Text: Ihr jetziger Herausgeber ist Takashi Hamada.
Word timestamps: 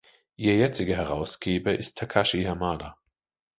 Ihr 0.35 0.57
jetziger 0.57 0.95
Herausgeber 0.95 1.77
ist 1.77 1.95
Takashi 1.99 2.45
Hamada. 2.45 2.97